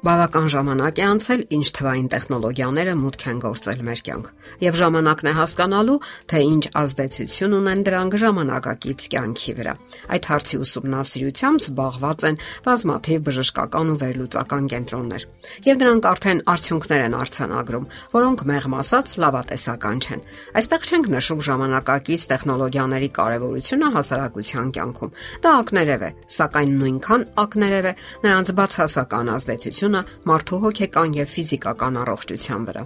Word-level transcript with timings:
Բավական 0.00 0.46
ժամանակ 0.48 0.96
է 0.96 1.04
անցել, 1.04 1.40
ինչ 1.52 1.66
թվային 1.76 2.06
տեխնոլոգիաները 2.08 2.92
մուտք 2.96 3.24
են 3.30 3.40
գործել 3.44 3.80
մեր 3.84 4.00
կյանք, 4.06 4.28
եւ 4.64 4.76
ժամանակն 4.80 5.28
է 5.28 5.32
հասկանալու, 5.36 5.96
թե 6.32 6.38
ինչ 6.40 6.64
ազդեցություն 6.80 7.56
ունեն 7.58 7.82
դրանք 7.84 8.16
ժամանակակից 8.22 9.08
կյանքի 9.12 9.52
վրա։ 9.60 9.74
Այդ 10.16 10.28
հարցի 10.30 10.56
ուսումնասիրությամբ 10.64 11.60
զբաղված 11.60 12.24
են 12.30 12.40
բազմաթիվ 12.64 13.20
բժշկական 13.28 13.92
ու 13.92 13.98
վերլուծական 14.00 14.64
կենտրոններ, 14.72 15.26
եւ 15.68 15.80
դրանք 15.84 16.08
արդեն 16.10 16.40
արդյունքներ 16.48 17.04
են 17.04 17.18
արձանագրում, 17.20 17.86
որոնք 18.16 18.44
մեղմ 18.48 18.78
ասած 18.80 19.14
լավատեսական 19.20 20.00
չեն։ 20.00 20.24
Այստեղ 20.56 20.88
չենք 20.88 21.12
նշում 21.12 21.44
ժամանակակից 21.50 22.22
տեխնոլոգիաների 22.30 23.10
կարևորությունը 23.20 23.92
հասարակության 24.00 24.72
կյանքում։ 24.80 25.14
Դա 25.44 25.54
ակներև 25.60 26.08
է, 26.08 26.10
սակայն 26.40 26.74
նույնքան 26.80 27.28
ակներև 27.44 27.90
է 27.90 27.94
նրանց 28.24 28.54
բացասական 28.60 29.32
ազդեցությունը 29.34 29.89
ազդեցությունը 29.90 30.28
մարդու 30.30 30.58
հոգեկան 30.64 31.14
եւ 31.18 31.30
ֆիզիկական 31.34 31.94
առողջության 32.00 32.66
վրա։ 32.68 32.82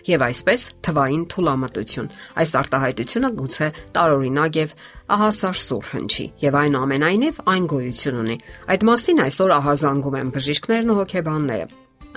Եվ 0.00 0.22
այսպես 0.24 0.60
թվային 0.86 1.24
թուլամտություն։ 1.30 2.08
Այս 2.40 2.50
արտահայտությունը 2.60 3.30
գուցե 3.40 3.68
տարօրինակ 3.96 4.58
եւ 4.60 4.74
ահասար 5.16 5.56
սուր 5.60 5.84
հնչի, 5.90 6.26
եւ 6.40 6.58
այն 6.60 6.76
ամենայնիվ 6.80 7.40
այն 7.52 7.64
գոյություն 7.70 8.20
ունի։ 8.20 8.36
Այդ 8.70 8.86
մասին 8.90 9.22
այսօր 9.26 9.54
ահազանգում 9.60 10.18
են 10.20 10.32
բժիշկներն 10.36 10.90
ու 10.90 10.98
հոգեբանները։ 11.00 11.66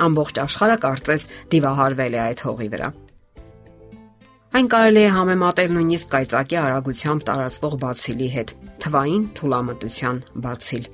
Ամբողջ 0.04 0.36
աշխարհը 0.44 0.78
կարծես 0.84 1.28
դիվահարվել 1.54 2.14
է 2.14 2.22
այդ 2.24 2.46
հողի 2.48 2.70
վրա։ 2.74 2.90
Այն 4.54 4.68
կարելի 4.70 5.04
է 5.04 5.14
համեմատել 5.18 5.72
նույնիսկ 5.74 6.10
կայծակի 6.14 6.58
արագությամբ 6.64 7.24
տարածվող 7.30 7.78
բացիլի 7.84 8.30
հետ՝ 8.38 8.58
թվային 8.86 9.24
թուլամտության 9.38 10.20
բացիլ 10.46 10.86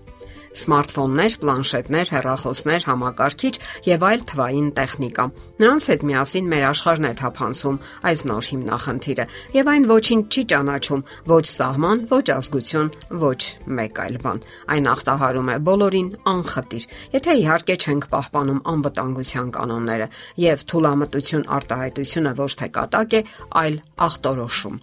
սմարթֆոններ, 0.57 1.35
պլանշետներ, 1.43 2.11
հեռախոսներ, 2.15 2.85
համակարգիչ 2.89 3.55
եւ 3.89 4.05
այլ 4.09 4.23
թվային 4.29 4.69
տեխնիկա։ 4.79 5.25
Նրանց 5.59 5.89
հետ 5.89 6.05
միասին 6.09 6.49
մեր 6.49 6.65
աշխարհն 6.69 7.07
է 7.09 7.13
թափանցում 7.19 7.77
այս 8.09 8.23
նոր 8.29 8.47
հիմնախնդիրը 8.49 9.25
եւ 9.55 9.69
այն 9.73 9.87
ոչինչ 9.89 10.23
չի 10.29 10.43
ճանաչում 10.53 11.03
ոչ 11.29 11.45
սահման, 11.49 12.03
ոչ 12.09 12.25
ազգություն, 12.39 12.89
ոչ 13.23 13.41
մեկ 13.79 14.01
այլ 14.03 14.17
բան։ 14.25 14.41
Այն 14.73 14.89
ախտահարում 14.93 15.49
է 15.49 15.57
բոլորին 15.69 16.09
անխտիր։ 16.33 16.83
Եթե 17.13 17.35
իհարկե 17.39 17.75
չենք 17.79 18.09
պահպանում 18.13 18.63
անվտանգության 18.73 19.51
կանոնները 19.59 20.07
եւ 20.49 20.65
թուլամտություն 20.69 21.47
արտահայտությունը 21.59 22.33
ոչ 22.39 22.51
թե 22.59 22.69
կատակ 22.79 23.15
է, 23.19 23.21
այլ 23.59 23.75
ախտորոշում։ 24.09 24.79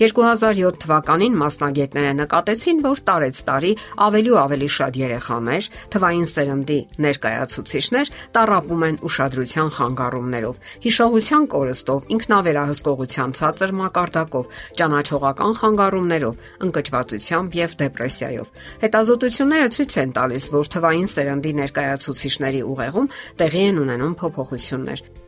2007 0.00 0.80
թվականին 0.82 1.36
մասնագետները 1.40 2.12
նկատեցին, 2.20 2.82
որ 2.86 3.02
տարեց 3.10 3.42
տարի 3.50 3.72
ավելի 4.06 4.30
ու 4.34 4.40
ավելի 4.44 4.70
շատ 4.76 4.98
երեխաներ, 5.10 5.68
թվային 5.90 6.26
սերնդի 6.30 6.78
ներկայացուցիչներ 7.04 8.10
տարապում 8.36 8.84
են 8.88 8.98
ուշադրության 9.10 9.70
խանգարումներով, 9.76 10.60
հիշողության 10.86 11.46
կորստով, 11.54 12.08
ինքնավերահսկողության 12.16 13.34
ցածր 13.40 13.74
մակարդակով, 13.80 14.50
ճանաչողական 14.80 15.56
խանգարումներով, 15.60 16.44
ընկճվածությամբ 16.70 17.58
եւ 17.60 17.78
դեպրեսիայով։ 17.84 18.52
Հետազոտությունները 18.86 19.72
ցույց 19.76 19.96
են 20.04 20.14
տալիս, 20.20 20.50
որ 20.54 20.70
թվային 20.76 21.10
սերնդի 21.14 21.56
ներկայացուցիչների 21.64 22.62
ուղեղում 22.70 23.10
տեղի 23.40 23.66
են 23.70 23.82
ունենում 23.86 24.14
փոփոխություններ 24.20 25.19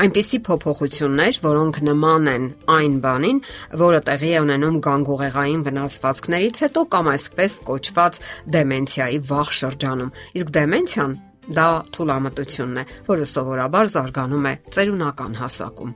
Այնպիսի 0.00 0.38
փոփոխություններ, 0.46 1.38
որոնք 1.44 1.78
նման 1.84 2.28
են 2.32 2.44
այն 2.72 2.94
բանին, 3.04 3.40
որը 3.82 3.98
տեղի 4.06 4.30
է 4.32 4.38
ունենում 4.40 4.78
գանգուղեղային 4.86 5.64
վնասվածքներից 5.66 6.62
հետո 6.64 6.84
կամ 6.94 7.10
այսպես 7.12 7.56
կոչված 7.68 8.20
դեմենցիայի 8.56 9.18
վաղ 9.28 9.52
շրջանում։ 9.58 10.14
Իսկ 10.40 10.54
դեմենցիան 10.56 11.16
դա 11.58 11.68
թուլամտությունն 11.92 12.80
է, 12.80 12.86
որը 13.12 13.28
սովորաբար 13.32 13.92
զարգանում 13.92 14.48
է 14.48 14.54
ծերունական 14.72 15.36
հասակում։ 15.42 15.92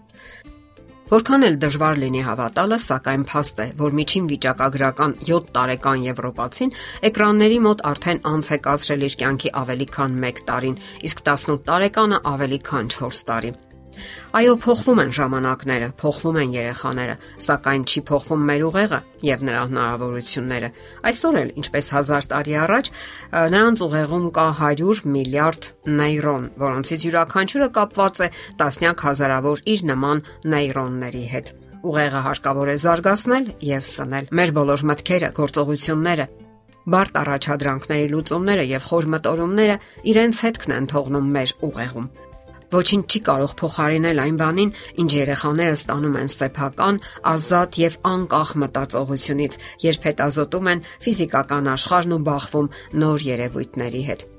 Որքան 1.06 1.46
էլ 1.46 1.56
դժվար 1.62 1.98
լինի 2.02 2.22
հավատալը, 2.26 2.78
սակայն 2.82 3.24
փաստ 3.30 3.60
է, 3.62 3.66
որ 3.78 3.92
միջին 3.94 4.24
վիճակագրական 4.32 5.12
7 5.28 5.52
տարեկան 5.54 6.02
եվրոպացին 6.02 6.74
էկրանների 7.10 7.60
մոտ 7.68 7.84
արդեն 7.92 8.20
անց 8.32 8.50
է 8.50 8.58
կացրել 8.66 9.06
իր 9.06 9.16
կյանքի 9.22 9.54
ավելի 9.62 9.88
քան 9.96 10.18
1 10.32 10.42
տարին, 10.50 10.76
իսկ 11.06 11.22
18 11.30 11.62
տարեկանը 11.70 12.20
ավելի 12.34 12.60
քան 12.66 12.92
4 12.98 13.22
տարի։ 13.30 13.54
Այո, 14.36 14.54
փոխվում 14.60 15.00
են 15.02 15.12
ժամանակները, 15.16 15.88
փոխվում 16.00 16.38
են 16.42 16.54
երեխաները, 16.56 17.16
սակայն 17.46 17.84
չի 17.86 18.00
փոխվում 18.10 18.46
մեր 18.50 18.64
ուղեղը 18.66 19.00
եւ 19.26 19.44
նրա 19.48 19.60
հնարավորությունները։ 19.66 20.70
Այսօր 21.10 21.38
էլ, 21.40 21.52
ինչպես 21.62 21.90
1000 21.96 22.28
տարի 22.32 22.56
առաջ, 22.66 22.90
նրանց 23.56 23.84
ուղեղում 23.86 24.26
կա 24.36 24.46
100 24.60 25.04
միլիարդ 25.16 25.70
նեյրոն, 26.00 26.48
որոնցից 26.66 27.06
յուրաքանչյուրը 27.06 27.68
կապված 27.76 28.24
է 28.26 28.28
տասնյակ 28.60 29.06
հազարավոր 29.06 29.62
իր 29.76 29.86
նման 29.92 30.24
նեյրոնների 30.56 31.24
հետ։ 31.36 31.54
Ուղեղը 31.86 32.20
հարկավոր 32.26 32.68
է 32.72 32.76
զարգացնել 32.82 33.44
եւ 33.62 33.86
սնել։ 33.86 34.28
Մեր 34.36 34.52
բոլոր 34.56 34.82
մտքերը, 34.90 35.28
գործողությունները, 35.36 36.26
բարդ 36.86 37.16
առաջադրանքների 37.18 38.10
լուծումները 38.12 38.64
եւ 38.70 38.84
խոր 38.86 39.08
մտորումները 39.14 39.76
իրենց 40.12 40.40
հետքն 40.46 40.74
են 40.76 40.88
թողնում 40.92 41.30
մեր 41.36 41.54
ուղեղում։ 41.66 42.06
Ոչինչ 42.74 43.04
չի 43.06 43.20
կարող 43.30 43.52
փոխարինել 43.60 44.22
այն 44.26 44.38
բանին, 44.42 44.70
ինչ 45.02 45.10
երեխաները 45.16 45.76
ստանում 45.78 46.16
են 46.22 46.30
սեփական, 46.34 47.00
ազատ 47.32 47.80
եւ 47.86 47.98
անկախ 48.10 48.54
մտածողությունից, 48.62 49.58
երբ 49.86 50.08
հետազոտում 50.10 50.70
են 50.74 50.86
ֆիզիկական 51.06 51.74
աշխարհն 51.76 52.16
ու 52.16 52.24
բախվում 52.30 52.72
նոր 53.02 53.28
երևույթների 53.30 54.02
հետ։ 54.10 54.32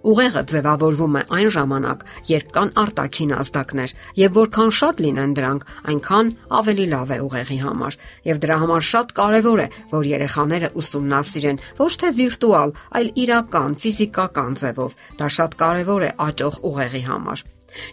Ուղեղը 0.00 0.42
ձևավորվում 0.48 1.16
է 1.20 1.22
այն 1.36 1.48
ժամանակ, 1.54 2.04
երբ 2.30 2.52
կան 2.54 2.70
արտաքին 2.82 3.34
ազդակներ, 3.36 3.92
եւ 4.16 4.38
որքան 4.38 4.72
շատ 4.78 5.02
լինեն 5.04 5.34
դրանք, 5.36 5.66
այնքան 5.92 6.30
ավելի 6.60 6.86
լավ 6.94 7.12
է 7.12 7.18
ուղեղի 7.26 7.58
համար։ 7.60 7.98
Եվ 8.30 8.40
դրա 8.44 8.56
համար 8.64 8.88
շատ 8.90 9.14
կարեւոր 9.20 9.60
է, 9.60 9.68
որ 9.92 10.10
երեխաները 10.14 10.72
ուսումնասիրեն 10.80 11.62
ոչ 11.84 11.92
թե 12.00 12.12
վիրտուալ, 12.16 12.76
այլ 12.96 13.14
իրական, 13.28 13.78
ֆիզիկական 13.84 14.60
ձևով։ 14.64 15.00
Դա 15.20 15.32
շատ 15.36 15.60
կարեւոր 15.60 16.08
է 16.08 16.12
աճող 16.30 16.62
ուղեղի 16.70 17.04
համար։ 17.12 17.48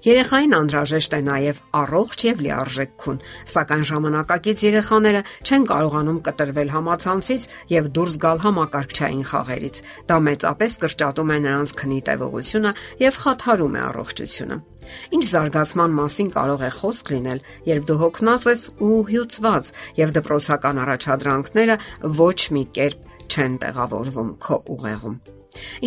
Երեխային 0.08 0.56
անհրաժեշտ 0.58 1.16
է 1.18 1.20
նաև 1.28 1.60
առողջ 1.82 2.24
եւ 2.28 2.42
լիարժեք 2.46 2.94
քուն, 3.04 3.20
սակայն 3.54 3.86
ժամանակակից 3.92 4.64
երեխաները 4.68 5.22
չեն 5.48 5.68
կարողանում 5.72 6.20
կտրվել 6.28 6.72
համացանցից 6.78 7.48
եւ 7.74 7.90
դուրս 7.98 8.18
գալ 8.24 8.42
համակարգչային 8.48 9.26
խաղերից։ 9.32 9.82
Դա 10.08 10.18
մեծապես 10.28 10.78
կրճատում 10.84 11.32
է 11.36 11.38
նրանց 11.48 11.76
քնի 11.82 12.00
տևողությունը 12.08 12.74
եւ 13.04 13.22
խաթարում 13.28 13.78
է 13.78 13.82
առողջությունը։ 13.88 14.58
Ինչ 15.18 15.26
զարգացման 15.28 15.96
մասին 15.98 16.30
կարող 16.38 16.62
է 16.64 16.72
խոսք 16.78 17.12
լինել, 17.14 17.42
երբ 17.68 17.88
դու 17.92 17.98
հոգնած 18.04 18.48
ես 18.52 18.64
ու 18.88 19.00
հյուծված 19.12 19.72
եւ 20.00 20.14
դպրոցական 20.18 20.84
առաջադրանքները 20.88 21.80
ոչ 22.24 22.38
մի 22.56 22.64
կերպ 22.78 23.18
չեն 23.28 23.60
տեղավորվում 23.66 24.32
քո 24.48 24.64
ուղեղում։ 24.78 25.37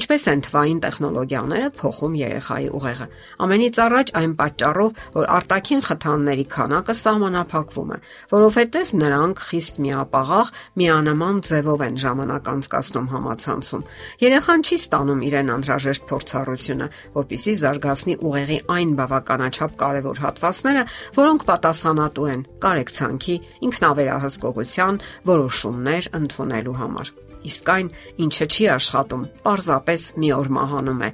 Ինչպես 0.00 0.24
են 0.30 0.42
թվային 0.46 0.80
տեխնոլոգիաները 0.84 1.68
փոխում 1.80 2.14
երեխայի 2.20 2.68
ուղեղը։ 2.80 3.06
Ամենից 3.44 3.80
առաջ 3.84 4.12
այն 4.20 4.32
պատճառով, 4.40 5.00
որ 5.16 5.26
արտաքին 5.36 5.82
խթանների 5.88 6.44
քանակը 6.54 6.94
սահմանափակվում 7.00 7.90
է, 7.90 7.98
որովհետև 8.30 8.92
նրանք 9.00 9.42
խիստ 9.50 9.80
միապաղաղ, 9.84 10.52
միանման 10.80 11.40
ձևով 11.50 11.84
են 11.86 11.96
ժամանակ 12.04 12.50
անցկացնում 12.54 13.10
համացանցում։ 13.14 13.86
Երեխան 14.24 14.64
չի 14.66 14.76
ստանում 14.80 15.24
իրեն 15.30 15.52
անհրաժեշտ 15.56 16.06
փորձառությունը, 16.10 16.90
որpիսի 17.20 17.54
զարգացնի 17.60 18.14
ուղեղի 18.30 18.58
այն 18.76 18.94
բավականաչափ 19.00 19.74
կարևոր 19.80 20.22
հատվածները, 20.26 20.84
որոնք 21.20 21.48
պատասխանատու 21.50 22.30
են 22.34 22.46
կարեկցանքի, 22.66 23.36
ինքնավերահսկողության, 23.70 25.02
որոշումներ 25.30 26.14
ընդունելու 26.20 26.78
համար 26.84 27.14
իսկ 27.48 27.70
այն, 27.74 27.88
ինչը 28.24 28.46
չի 28.50 28.64
աշխատում, 28.74 29.22
parzapes 29.44 30.04
մի 30.20 30.30
օր 30.36 30.48
մահանում 30.56 31.04
է։ 31.06 31.10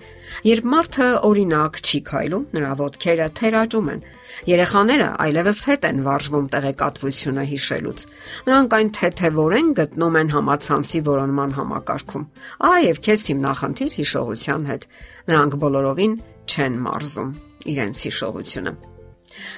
Երբ 0.46 0.64
մարդը 0.72 1.08
օրինակ 1.28 1.78
չի 1.86 2.00
քայլում, 2.10 2.46
նրա 2.56 2.72
ոտքերը 2.80 3.28
թերաճում 3.40 3.90
են։ 3.94 4.00
Երեխաները 4.46 5.06
այլևս 5.26 5.60
հետ 5.66 5.86
են 5.90 6.02
վարժվում 6.06 6.48
տեղեկատվությունը 6.56 7.44
հիշելուց։ 7.52 8.02
Նրանք 8.48 8.76
այն 8.78 8.90
թեթևորեն 8.98 9.70
գտնում 9.80 10.18
են 10.20 10.34
համացանցի 10.34 11.00
որոնման 11.06 11.56
համակարգում։ 11.60 12.26
Ահա 12.66 12.82
եւ 12.86 13.00
քեզ 13.06 13.28
հիմնախնդիր 13.30 13.96
հիշողության 14.02 14.68
հետ։ 14.72 14.90
Նրանք 15.30 15.56
բոլորովին 15.62 16.20
չեն 16.46 16.76
մարզում 16.90 17.32
իրենց 17.76 18.04
հիշողությունը։ 18.06 18.95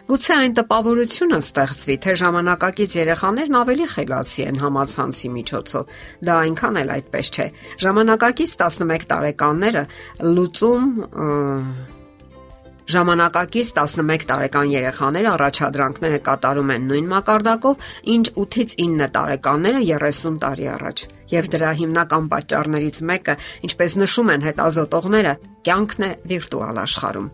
Գուցե 0.08 0.34
այն 0.38 0.56
տպավորությունը 0.58 1.38
ստեղծվի, 1.44 1.96
թե 2.04 2.14
ժամանակակից 2.22 2.96
երեխաներն 2.98 3.58
ավելի 3.58 3.86
խելացի 3.94 4.48
են 4.48 4.60
համացանցի 4.62 5.28
միջոցով։ 5.36 5.92
Դա 6.28 6.40
այնքան 6.48 6.80
էլ 6.82 6.92
այդպես 6.96 7.30
չէ։ 7.34 7.46
Ժամանակակից 7.84 8.56
11 8.64 9.06
տարեկանները 9.12 9.84
լուծում 10.38 10.90
Ժամանակակից 12.88 13.70
11 13.76 14.22
տարեկան 14.30 14.70
երեխաները 14.72 15.28
առաջադրանքները 15.34 16.20
կատարում 16.28 16.70
են 16.74 16.86
նույն 16.88 17.10
մակարդակով, 17.10 17.82
ինչ 18.14 18.24
8-ից 18.44 18.72
9 18.80 19.08
տարեկանները 19.16 19.82
30 19.90 20.38
տարի 20.44 20.70
առաջ։ 20.76 21.02
Եվ 21.34 21.50
դրա 21.56 21.72
հիմնական 21.82 22.30
պատճառներից 22.32 23.02
մեկը, 23.12 23.36
ինչպես 23.68 23.98
նշում 24.04 24.32
են 24.38 24.48
հետազոտողները, 24.48 25.36
կյանքն 25.68 26.08
է 26.08 26.10
վիրտուալ 26.32 26.82
աշխարհում։ 26.86 27.28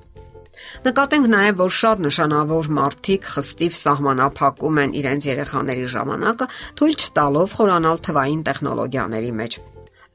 Նկատենք 0.85 1.31
նաև, 1.35 1.61
որ 1.61 1.73
շատ 1.79 2.03
նշանավոր 2.07 2.71
մարդիկ 2.79 3.31
խստիվ 3.35 3.79
սահմանափակում 3.85 4.83
են 4.85 4.99
իրենց 5.05 5.29
երեխաների 5.31 5.87
ժամանակը, 5.95 6.51
թույլ 6.81 6.99
չտալով 7.05 7.57
խորանալ 7.59 8.05
թվային 8.09 8.45
տեխնոլոգիաների 8.49 9.33
մեջ։ 9.45 9.63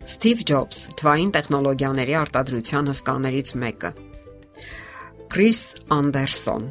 Սթիվ 0.09 0.45
Ջոբս, 0.49 0.85
թվային 0.99 1.33
տեխնոլոգիաների 1.35 2.13
արտադրության 2.23 2.93
հսկաներից 2.93 3.49
մեկը, 3.63 3.91
Քրիս 5.29 5.59
Անդերսոն 5.93 6.63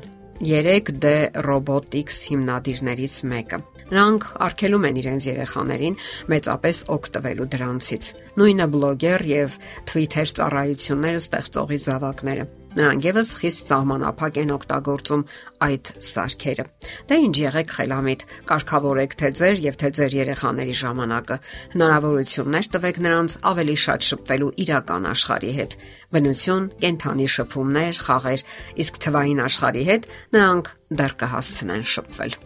3D 0.43 1.11
Robotics 1.47 2.17
հիմնադիրներից 2.27 3.19
մեկը։ 3.31 3.59
Նրանք 3.89 4.25
արգելում 4.47 4.87
են 4.89 4.99
իրենց 5.03 5.29
երեխաներին 5.29 5.99
մեծապես 6.33 6.81
օգտվելու 6.97 7.47
դրանցից։ 7.55 8.09
Նույնը 8.43 8.67
բլոգեր 8.75 9.25
եւ 9.31 9.57
Twitter 9.93 10.35
ծառայությունները 10.41 11.23
ստեղծողի 11.23 11.79
զավակները։ 11.87 12.49
Նրանք 12.79 13.07
եւս 13.09 13.31
խիստ 13.41 13.71
սահմանափակ 13.73 14.37
են 14.39 14.51
օգտագործում 14.55 15.23
այդ 15.67 15.89
սարքերը։ 16.09 16.67
Դե 17.11 17.17
ինչ 17.27 17.35
եղեք 17.43 17.73
խելամիտ, 17.75 18.21
կարգավորեք 18.51 19.17
թե 19.19 19.31
ձեր 19.39 19.59
եւ 19.65 19.79
թե 19.83 19.91
ձեր 19.99 20.15
երեխաների 20.19 20.77
ժամանակը։ 20.83 21.39
Հնարավորություններ 21.75 22.69
տվեք 22.77 23.01
նրանց 23.09 23.35
ավելի 23.51 23.77
շատ 23.83 24.07
շփվելու 24.09 24.53
իրական 24.63 25.11
աշխարհի 25.11 25.53
հետ։ 25.59 25.77
Բնություն, 26.15 26.71
կենթանի 26.87 27.29
շփումներ, 27.35 28.01
խաղեր, 28.07 28.47
իսկ 28.87 29.03
թվային 29.09 29.43
աշխարհի 29.49 29.85
հետ 29.91 30.09
նրանք 30.39 30.73
դեռ 31.03 31.19
կհասցնեն 31.19 31.85
շփվել։ 31.99 32.39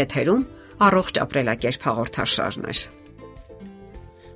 Եթերում 0.00 0.42
առողջ 0.88 1.22
ապրելակերպ 1.28 1.88
հաղորդաշարներ։ 1.92 3.01